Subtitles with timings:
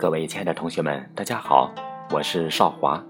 [0.00, 1.70] 各位亲爱的同学们，大家好，
[2.10, 3.04] 我是少华。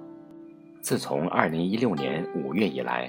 [0.80, 3.08] 自从二零一六年五月以来，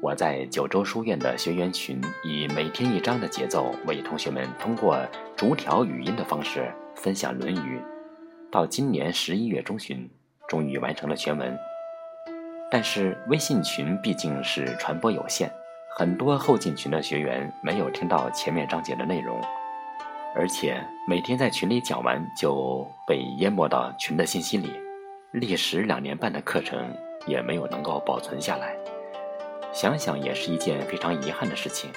[0.00, 4.96] 我在九州书院的学员群以每天一章的节奏，为同学们通过
[5.34, 7.78] 逐条语音的方式分享《论语》。
[8.48, 10.08] 到今年十一月中旬，
[10.46, 11.58] 终于完成了全文。
[12.70, 15.50] 但是微信群毕竟是传播有限，
[15.96, 19.36] 很多后进群的学员没有听到前面章节的内容。
[20.38, 24.70] 而且每天在群里讲完就被淹没到群的信息里，
[25.32, 26.94] 历时两年半的课程
[27.26, 28.76] 也没有能够保存下来，
[29.72, 31.90] 想想也是一件非常遗憾的事情。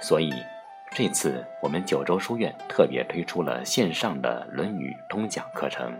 [0.00, 0.32] 所以
[0.92, 5.92] 这次我们九州书院特别推出了线上的《论语》通讲课程。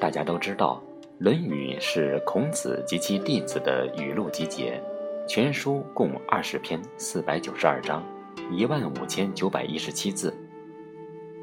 [0.00, 0.82] 大家都知道，
[1.18, 4.82] 《论语》是孔子及其弟子的语录集结。
[5.28, 8.02] 全书共二十篇，四百九十二章，
[8.50, 10.34] 一万五千九百一十七字，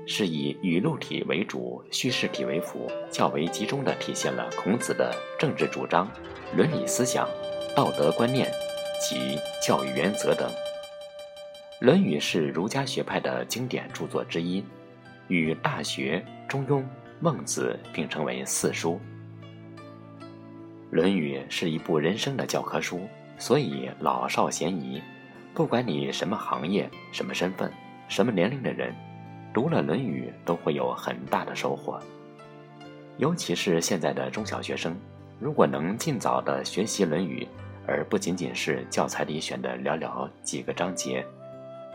[0.08, 6.12] 是以语录体为主，叙事体为辅，较为集中地体现了孔子的政治主张、
[6.58, 7.30] 伦理思想、
[7.76, 8.52] 道德观念
[9.00, 10.50] 及教育原则等。
[11.80, 14.66] 《论语》是儒家学派的经典著作之一，
[15.28, 16.80] 与《大学》《中庸》
[17.20, 19.00] 《孟子》并称为四书。
[20.90, 23.08] 《论语》是一部人生的教科书。
[23.38, 25.02] 所以老少咸宜，
[25.54, 27.72] 不管你什么行业、什么身份、
[28.08, 28.94] 什么年龄的人，
[29.54, 32.00] 读了《论语》都会有很大的收获。
[33.18, 34.96] 尤其是现在的中小学生，
[35.40, 37.44] 如果能尽早的学习《论语》，
[37.88, 41.26] 而不仅仅是教材里选的寥寥几个章节，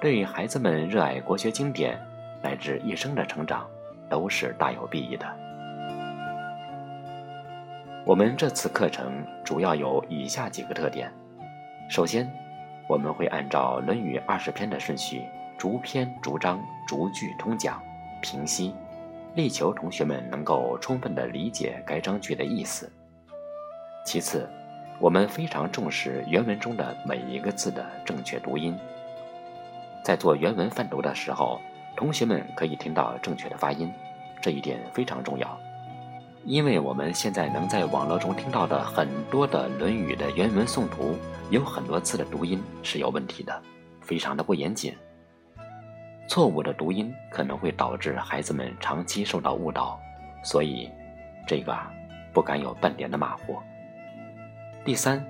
[0.00, 2.00] 对孩子们热爱国学经典
[2.42, 3.66] 乃至一生的成长，
[4.08, 5.26] 都是大有裨益的。
[8.06, 11.12] 我们这次课程主要有以下几个特点。
[11.90, 12.24] 首先，
[12.86, 15.24] 我们会按照《论语》二十篇的顺序，
[15.58, 17.82] 逐篇逐章逐句通讲、
[18.22, 18.72] 评析，
[19.34, 22.88] 力求同学们能够充分地理解该章句的意思。
[24.06, 24.48] 其次，
[25.00, 28.78] 我们非常重视原文中的每一个字的正确读音。
[30.04, 31.60] 在做原文范读的时候，
[31.96, 33.92] 同学们可以听到正确的发音，
[34.40, 35.58] 这一点非常重要。
[36.46, 41.16] 因为我们现在能在网络中听到的很多的《论语》的原文诵读，
[41.50, 43.62] 有很多字的读音是有问题的，
[44.00, 44.96] 非常的不严谨。
[46.26, 50.00] 错误的读音可能会导致孩子们长期受到误导，
[50.42, 50.90] 所以
[51.46, 51.92] 这个啊
[52.32, 53.58] 不敢有半点的马虎。
[54.82, 55.22] 第三，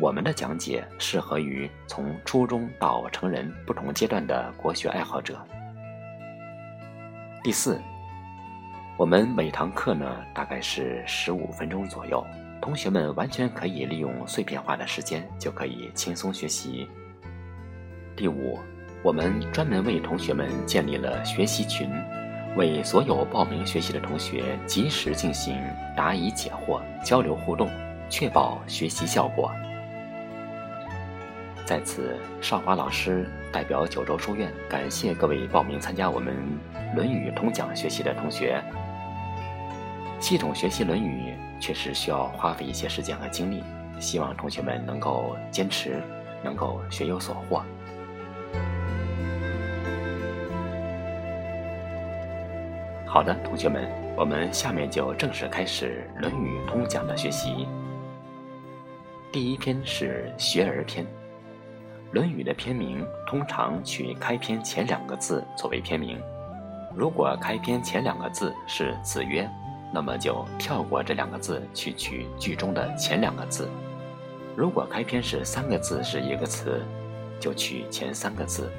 [0.00, 5.38] 我们的讲解适合于从初中到成人不同阶段的国学爱好者。
[7.44, 7.80] 第四。
[8.98, 12.24] 我们每堂课呢，大概是十五分钟左右，
[12.62, 16.88] 同学们完全可以利用碎片化的时间，就可以轻松学习。
[18.16, 18.58] 第五，
[19.02, 21.90] 我们专门为同学们建立了学习群，
[22.56, 25.54] 为所有报名学习的同学及时进行
[25.94, 27.68] 答疑解惑、交流互动，
[28.08, 29.52] 确保学习效果。
[31.66, 36.34] 在此，少华老师代表九州书院感谢各位报名参加我们
[36.96, 38.64] 《论语》通讲学习的同学。
[40.18, 43.62] 系统学习《论语》确实需要花费一些时间和精力，
[44.00, 46.02] 希望同学们能够坚持，
[46.42, 47.62] 能够学有所获。
[53.06, 57.68] 好的，同学们，我们下面就正式开始《论语》通讲的学习。
[59.30, 61.04] 第一篇是《学而篇》，
[62.10, 66.18] 《论语》的篇名通常取开篇前两个字作为篇名，
[66.94, 69.48] 如果开篇前两个字是“子曰”。
[69.96, 73.66] 那么就跳过这两个字，去取句中的前两个字。
[74.54, 76.84] 如果开篇是三个字是一个词，
[77.40, 78.70] 就取前三个字。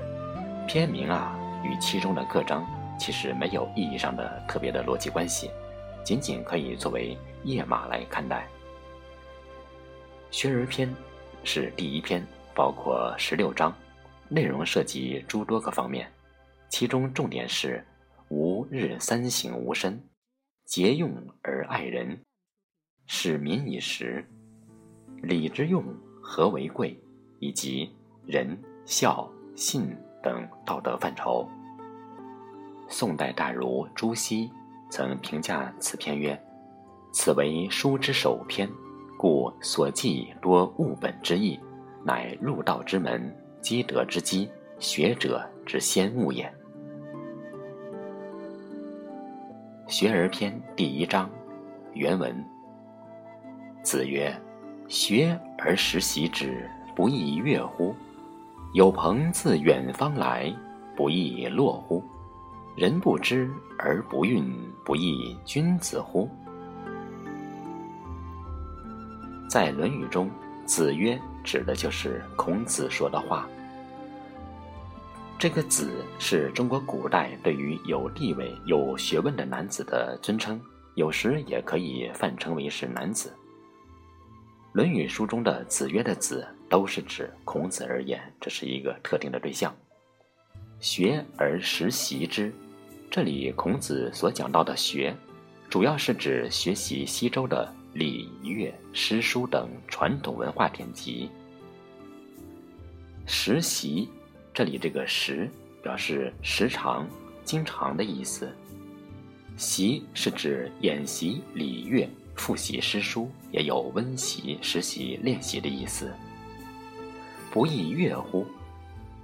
[0.68, 2.64] 篇名啊，与其中的各章
[3.00, 5.50] 其实没有意义上的特别的逻辑关系，
[6.04, 8.48] 仅仅可以作为页码来看待。
[10.30, 10.88] 学而篇
[11.44, 12.24] 是第一篇，
[12.54, 13.76] 包括十六章，
[14.30, 16.08] 内容涉及诸多个方面，
[16.70, 17.84] 其中重点是
[18.30, 20.00] 吾日三省吾身。
[20.68, 21.10] 节用
[21.44, 22.20] 而爱人，
[23.06, 24.28] 使民以时，
[25.24, 25.82] 礼之用，
[26.22, 27.00] 和为贵，
[27.40, 27.90] 以及
[28.26, 31.48] 仁、孝、信等道德范畴。
[32.90, 34.52] 宋代大儒朱熹
[34.92, 36.38] 曾评价此篇曰
[37.14, 38.70] ：“此为书之首篇，
[39.18, 41.58] 故所记多务本之意，
[42.04, 46.54] 乃入道之门，积德之基，学者之先物也。”
[49.88, 51.30] 学而篇第一章，
[51.94, 52.46] 原文。
[53.82, 54.38] 子曰
[54.90, 57.96] ：“学而时习之，不亦说乎？
[58.74, 60.54] 有朋自远方来，
[60.94, 62.04] 不亦乐乎？”
[62.76, 63.50] 人不知
[63.80, 64.54] 而不愠，
[64.84, 66.30] 不亦君子乎？
[69.50, 70.30] 在《论语》中
[70.68, 73.48] ，“子曰”指的就是孔子说的话。
[75.40, 80.60] 这个“子”是中国古代对于有地位、有学问的男子的尊称，
[80.96, 83.30] 有时也可以泛称为是男子。
[84.74, 89.76] 《论语》书中的“子曰”的“子”都是指孔子而言，这是一个特定的对象。
[90.80, 92.52] 学而时习之，
[93.12, 95.16] 这里孔子所讲到的“学”，
[95.70, 101.30] 主要是指学习西周的礼乐诗书等传统文化典籍。
[103.28, 104.10] 时习。
[104.58, 105.48] 这里这个“时”
[105.84, 107.08] 表示时常、
[107.44, 108.52] 经常的意思
[109.56, 116.12] ，“习”是指演习礼乐、复习诗书，也有温习、实习、练习的意思。
[117.52, 118.48] 不亦乐乎？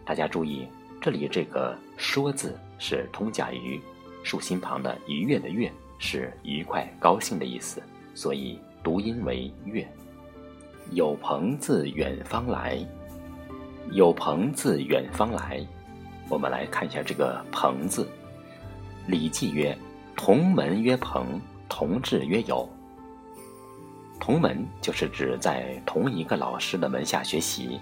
[0.06, 0.68] 大家注意，
[1.01, 3.81] 这里这个“说”字是通假于
[4.21, 7.81] 竖心旁的“愉悦”的“悦”，是愉快、高兴的意思，
[8.13, 9.83] 所以读音为“悦”。
[10.94, 12.88] 有朋自远方来。
[13.91, 15.63] 有朋自远方来，
[16.30, 18.03] 我们来看一下这个“朋”字。
[19.06, 19.77] 《礼记》曰
[20.15, 21.39] ：“同门曰朋，
[21.69, 22.68] 同志曰友。”
[24.19, 27.80] 同门就是指在同一个老师的门下学习，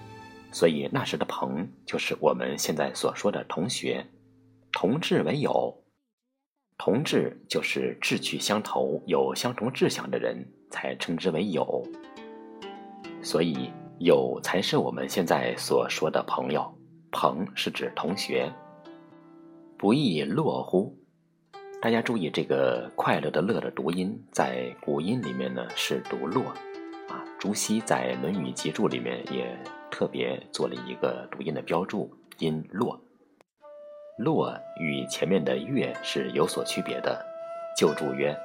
[0.52, 4.06] 所以那时的朋就是我们现在所说的同学。
[4.74, 5.84] 同志为友，
[6.78, 11.86] 同志就是志趣相投、有相同志向的人才称之为友。
[13.22, 13.70] 所以。
[14.04, 16.74] 友才是我们现在所说的朋友，
[17.12, 18.52] 朋是指同学。
[19.78, 20.92] 不亦乐乎？
[21.80, 26.42] 大家注意这个快乐的乐的读音，在古音里面呢是读乐，
[27.10, 29.56] 啊，朱熹在《论语集注》里面也
[29.92, 33.00] 特别做了一个读音的标注，音落。
[34.18, 37.24] 落与前面的乐是有所区别的。
[37.78, 38.36] 旧注曰：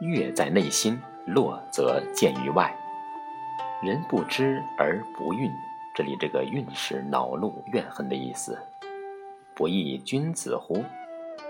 [0.00, 2.76] 乐在内心，落则见于外。
[3.80, 5.52] 人不知而不愠，
[5.94, 8.58] 这里这个愠是恼怒、怨恨的意思。
[9.54, 10.78] 不亦君子乎？《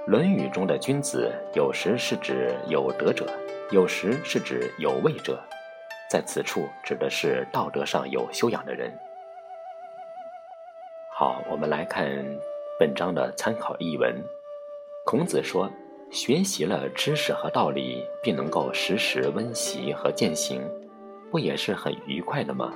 [0.06, 3.26] 论语》中的君子，有时是指有德者，
[3.70, 5.42] 有时是指有位者，
[6.10, 8.92] 在此处指的是道德上有修养的人。
[11.14, 12.06] 好，我们来看
[12.78, 14.14] 本章的参考译文。
[15.06, 15.70] 孔子说
[16.12, 20.60] ：“学习了知识和道理，并能够时时温习和践行。”
[21.30, 22.72] 不也是很愉快的吗？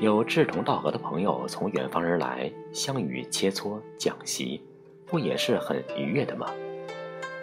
[0.00, 4.62] 有志同道合的朋友从远方而来，相与切磋讲习，
[5.06, 6.46] 不也是很愉悦的吗？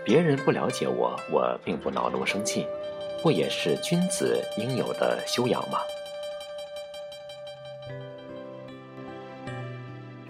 [0.03, 2.65] 别人不了解我，我并不恼怒生气，
[3.21, 5.77] 不也是君子应有的修养吗？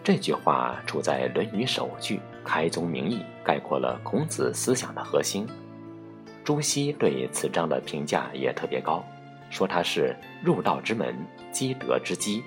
[0.03, 5.47] 这句话处在《论语》首句，开宗明义，概括了孔子思想的核心。
[6.43, 9.01] 朱熹对此章的评价也特别高。
[9.49, 11.15] 说他是入道之门，
[11.51, 12.43] 积德之基。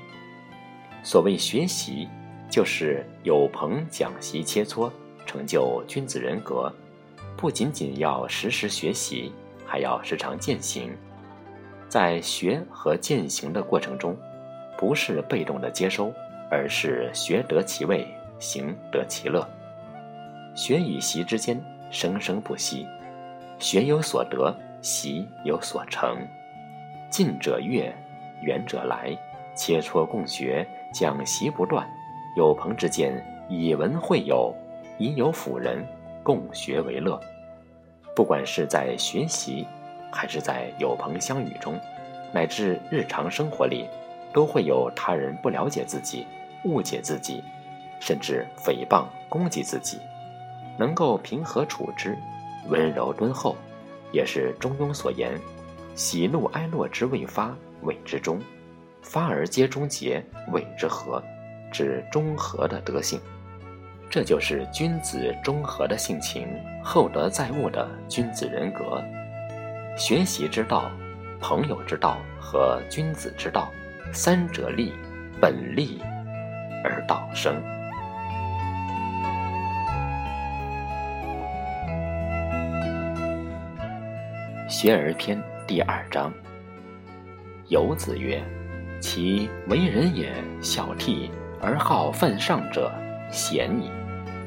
[1.03, 2.09] 所谓学习，
[2.51, 4.91] 就是有朋讲习切磋，
[5.25, 6.73] 成就君子人格。
[7.37, 9.33] 不仅仅要时时学习，
[9.65, 10.93] 还要时常践行。
[11.89, 14.17] 在学和践行的过程中，
[14.77, 16.13] 不是被动的接收，
[16.51, 18.07] 而是学得其位，
[18.39, 19.49] 行得其乐。
[20.55, 21.59] 学与习之间
[21.91, 22.87] 生生不息，
[23.59, 26.17] 学有所得，习有所成。
[27.11, 27.93] 近者悦，
[28.41, 29.11] 远者来，
[29.57, 30.65] 切磋共学，
[30.95, 31.85] 讲习不断。
[32.37, 33.13] 有朋之间，
[33.49, 34.55] 以文会友，
[34.97, 35.85] 以友辅仁，
[36.23, 37.21] 共学为乐。
[38.15, 39.67] 不管是在学习，
[40.13, 41.77] 还是在有朋相与中，
[42.33, 43.89] 乃至日常生活里，
[44.33, 46.25] 都会有他人不了解自己、
[46.63, 47.43] 误解自己，
[47.99, 49.99] 甚至诽谤攻击自己。
[50.79, 52.17] 能够平和处之，
[52.69, 53.57] 温柔敦厚，
[54.13, 55.33] 也是中庸所言。
[55.95, 58.39] 喜怒哀乐之未发，谓之中；
[59.03, 61.23] 发而皆终结，谓之和。
[61.73, 63.21] 指中和的德性，
[64.11, 66.49] 这就是君子中和的性情，
[66.83, 69.01] 厚德载物的君子人格。
[69.97, 70.91] 学习之道、
[71.41, 73.71] 朋友之道和君子之道，
[74.13, 74.93] 三者立，
[75.41, 76.03] 本立
[76.83, 77.55] 而道生。
[84.69, 85.41] 学而篇。
[85.71, 86.33] 第二章，
[87.69, 88.43] 游子曰
[89.01, 91.31] ：“其为人也孝悌
[91.63, 92.91] 而好犯上者，
[93.31, 93.89] 贤矣；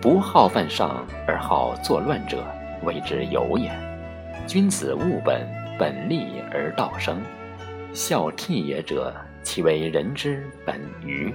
[0.01, 2.43] 不好犯上而好作乱者，
[2.83, 3.71] 谓之有也。
[4.45, 5.47] 君子务本，
[5.79, 7.21] 本立而道生。
[7.93, 11.33] 孝悌也者，其为人之本与？”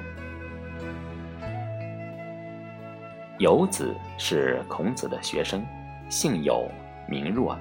[3.40, 5.64] 有子是孔子的学生，
[6.10, 6.70] 姓有，
[7.08, 7.54] 名若。《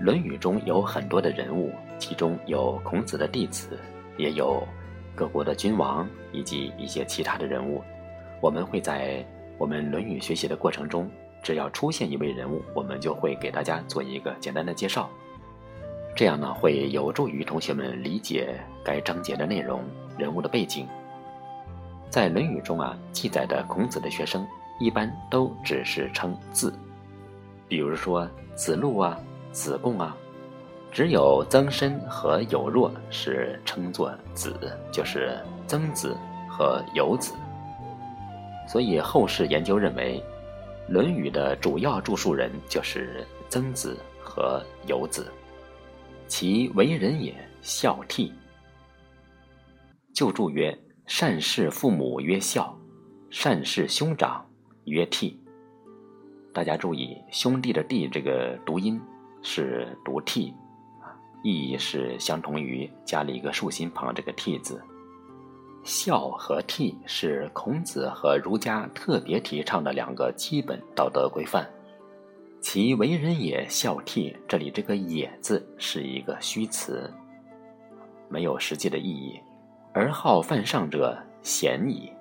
[0.00, 3.78] 论语》中有很多的人物，其中有孔子的弟子，
[4.16, 4.62] 也有
[5.14, 7.82] 各国的君王以及一些其他的人物。
[8.40, 9.24] 我们会在
[9.58, 11.10] 我们《论语》学习的过程中，
[11.42, 15.10] 只要出现一位人物，我们就会给大家做一个简单的介绍。
[16.14, 19.82] 这样呢，会有助于同学们理解该章节的内容、
[20.16, 20.86] 人物的背景。
[22.08, 24.46] 在《论语》中啊，记载的孔子的学生
[24.80, 26.72] 一般都只是称字，
[27.68, 29.18] 比如说子路啊、
[29.52, 30.16] 子贡啊，
[30.90, 34.54] 只有曾参和有若是称作子，
[34.92, 36.16] 就是曾子
[36.48, 37.34] 和有子。
[38.66, 40.22] 所以后世研究认为，
[40.92, 45.26] 《论语》的主要著述人就是曾子和有子。
[46.26, 48.30] 其为人也，孝悌。
[50.14, 50.78] 旧注曰。
[51.10, 52.78] 善事父母曰孝，
[53.30, 54.44] 善事兄长
[54.84, 55.34] 曰悌。
[56.52, 59.00] 大家注意，兄弟的弟这个读音
[59.42, 60.52] 是读悌，
[61.42, 64.82] 意义是相同于加了一个竖心旁这个悌字。
[65.84, 71.66] 孝和悌是孔子和儒家特别提倡的两个基本道德规范。
[72.60, 74.36] 其为人也，孝悌。
[74.48, 77.10] 这里这个也字是一个虚词，
[78.28, 79.40] 没有实际的意义。
[79.94, 82.12] 而好犯上者贤矣，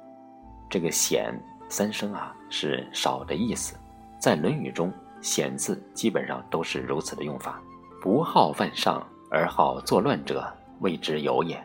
[0.69, 3.75] 这个贤三声啊是少的意思，
[4.19, 7.61] 在《论语》中贤字基本上都是如此的用法。
[8.01, 10.45] 不好犯上而好作乱者，
[10.79, 11.61] 谓之有也。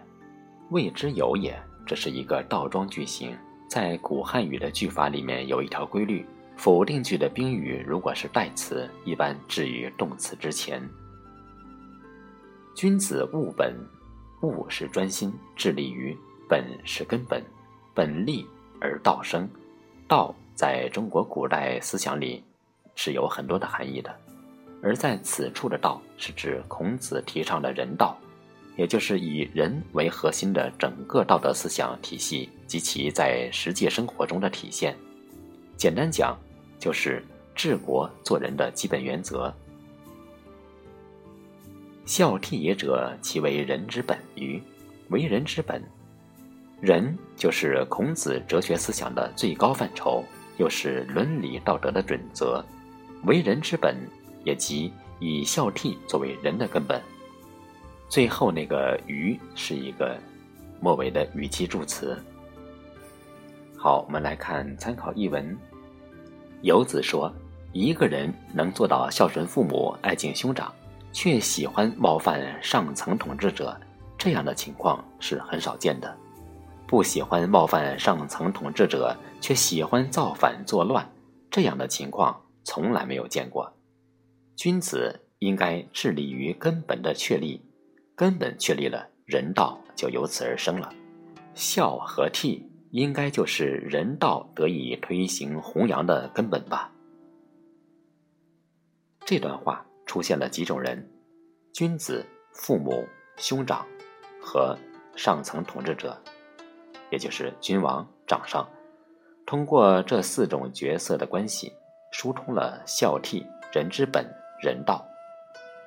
[0.71, 1.55] 谓之有也，
[1.87, 3.37] 这是一个倒装句型。
[3.69, 6.25] 在古汉语的句法里面有一条规律：
[6.57, 10.83] 否定句的宾语如果是代词，一般置于动词之前。
[12.75, 13.75] 君子务本。
[14.43, 16.17] 务是专心致力于，
[16.49, 17.41] 本是根本，
[17.95, 18.45] 本立
[18.81, 19.49] 而道生。
[20.09, 22.43] 道在中国古代思想里
[22.95, 24.15] 是有很多的含义的，
[24.83, 28.17] 而在此处的道是指孔子提倡的人道，
[28.77, 34.97] 也就是以人为核心的整个道德思想体系及其在实际生活中的体现。
[35.77, 36.39] 简单讲，
[36.79, 39.53] 就是治国做人的基本原则。
[42.05, 44.63] 孝悌也者，其为人之本于。
[45.09, 45.83] 为人之本，
[46.81, 50.25] 人就是孔子哲学思想的最高范畴，
[50.57, 52.65] 又是伦理道德的准则。
[53.25, 53.97] 为人之本，
[54.45, 57.01] 也即以孝悌作为人的根本。
[58.09, 60.19] 最后那个“于”是一个
[60.81, 62.17] 末尾的语气助词。
[63.77, 65.57] 好，我们来看参考译文。
[66.61, 67.33] 游子说
[67.73, 70.73] ：“一个人能做到孝顺父母、爱敬兄长。”
[71.15, 73.79] 却喜欢冒犯上层统治者，
[74.17, 76.17] 这样的情况是很少见的。
[76.87, 81.07] 不喜欢冒犯上层统治者，却喜欢造反作乱，
[81.51, 83.73] 这样的情况从来没有见过。
[84.57, 87.61] 君子应该致力于根本的确立，
[88.15, 90.93] 根本确立了，人道就由此而生了。
[91.55, 96.93] 孝和悌应该就是人道得以推行弘扬的根本吧。
[99.25, 99.87] 这段话。
[100.05, 101.11] 出现了几种人：
[101.73, 103.03] 君子、父母、
[103.39, 103.87] 兄长
[104.43, 104.77] 和
[105.17, 106.21] 上层统治者，
[107.11, 108.69] 也就是君王、掌上。
[109.47, 111.73] 通过这四种角色的关系，
[112.13, 114.25] 疏通了孝悌、人之本、
[114.63, 115.05] 人道。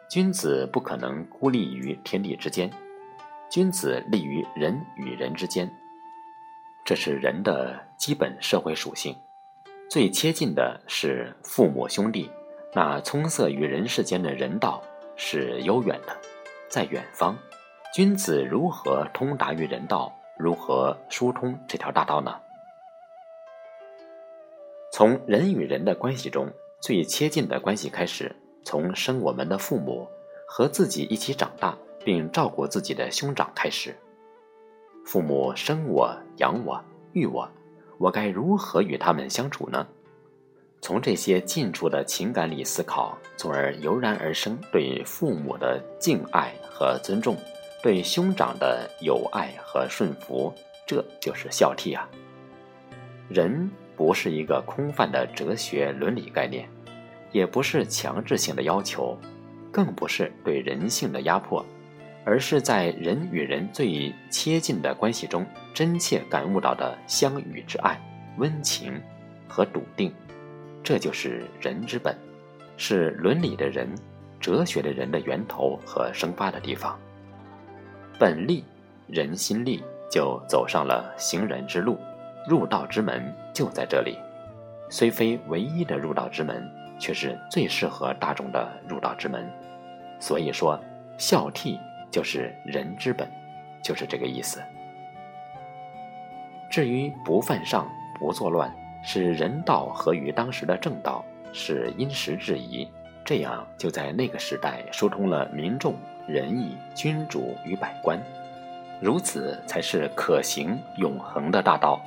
[0.10, 2.70] 君子不可能孤立于天地之间，
[3.50, 5.72] 君子立于人与人之间，
[6.84, 9.16] 这是人的基本社会属性。
[9.90, 12.30] 最接近的是父母兄弟。
[12.74, 14.84] 那葱色与人世间的人道
[15.16, 16.14] 是悠远的，
[16.68, 17.34] 在远方，
[17.94, 20.14] 君子如何通达于人道？
[20.38, 22.38] 如何疏通这条大道呢？
[24.98, 26.50] 从人与人的关系中
[26.80, 28.34] 最切近的关系开始，
[28.64, 30.08] 从生我们的父母
[30.48, 33.94] 和自己一起长大并照顾自己的兄长开始。
[35.06, 37.46] 父母生我养我育我，
[37.98, 39.86] 我该如何与他们相处呢？
[40.80, 47.36] 从这些近处的情感里思考，从而油然而生对父母的敬爱和尊重，
[47.84, 50.54] 对兄长的友爱和顺服，
[50.88, 52.10] 这就是孝悌啊。
[53.28, 56.68] 人不是一个空泛的哲学伦理概念，
[57.32, 59.18] 也不是强制性的要求，
[59.72, 61.66] 更不是对人性的压迫，
[62.24, 68.00] 而是在人与人最切近的关系中，真切感悟到的相与之爱、
[68.38, 69.02] 温情
[69.48, 70.14] 和笃定。
[70.84, 72.16] 这就是人之本，
[72.78, 73.88] 是伦理的人、
[74.40, 76.98] 哲学的人的源头和生发的地方。
[78.20, 78.64] 本立，
[79.08, 81.98] 人心立，就走上了行人之路，
[82.48, 84.20] 入道之门就在这里。
[84.90, 86.70] 虽非唯一的入道之门，
[87.00, 89.50] 却是最适合大众的入道之门。
[90.20, 90.80] 所以说，
[91.18, 91.80] 孝悌
[92.12, 93.28] 就是人之本，
[93.82, 94.62] 就是这个意思。
[96.70, 98.72] 至于不犯上、不作乱，
[99.02, 102.88] 是人道合于当时的正道，是因时制宜，
[103.24, 105.96] 这样就在那个时代疏通了民众、
[106.28, 108.20] 仁义、君主与百官，
[109.02, 112.00] 如此才是可行永恒的大道。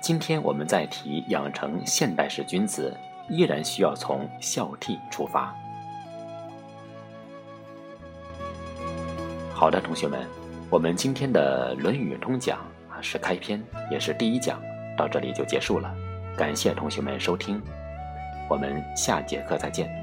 [0.00, 2.96] 今天我们在提养成现代式君子，
[3.28, 5.54] 依然需要从孝悌出发。
[9.52, 10.26] 好的，同学们，
[10.70, 12.58] 我们今天的《论语通讲》
[12.92, 14.62] 啊是开篇，也是第一讲，
[14.96, 15.92] 到这里就结束了。
[16.36, 17.60] 感谢同学们收听，
[18.48, 19.97] 我们下节课再见。